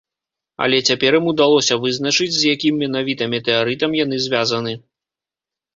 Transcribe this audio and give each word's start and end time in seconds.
Але 0.65 0.77
цяпер 0.91 1.17
ім 1.19 1.27
удалося 1.33 1.75
вызначыць, 1.85 2.31
з 2.39 2.43
якім 2.55 2.73
менавіта 2.85 3.23
метэарытам 3.35 3.91
яны 4.03 4.15
звязаны. 4.27 4.73